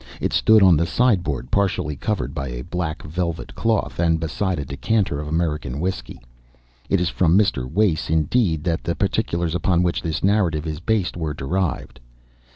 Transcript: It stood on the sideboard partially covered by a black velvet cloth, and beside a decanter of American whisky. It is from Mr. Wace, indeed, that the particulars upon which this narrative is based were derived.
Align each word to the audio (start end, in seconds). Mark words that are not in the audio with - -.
It 0.19 0.33
stood 0.33 0.63
on 0.63 0.77
the 0.77 0.87
sideboard 0.87 1.51
partially 1.51 1.95
covered 1.95 2.33
by 2.33 2.47
a 2.47 2.63
black 2.63 3.03
velvet 3.03 3.53
cloth, 3.53 3.99
and 3.99 4.19
beside 4.19 4.57
a 4.57 4.65
decanter 4.65 5.19
of 5.19 5.27
American 5.27 5.79
whisky. 5.79 6.19
It 6.89 6.99
is 6.99 7.09
from 7.09 7.37
Mr. 7.37 7.71
Wace, 7.71 8.09
indeed, 8.09 8.63
that 8.63 8.83
the 8.83 8.95
particulars 8.95 9.53
upon 9.53 9.83
which 9.83 10.01
this 10.01 10.23
narrative 10.23 10.65
is 10.65 10.79
based 10.79 11.15
were 11.15 11.35
derived. 11.35 11.99